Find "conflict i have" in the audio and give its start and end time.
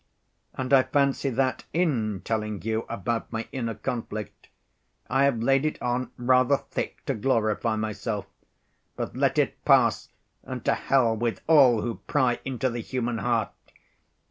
3.75-5.43